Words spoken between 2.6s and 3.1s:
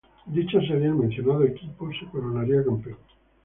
campeón.